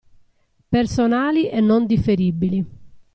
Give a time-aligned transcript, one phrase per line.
[0.67, 2.65] Personali e non differibili.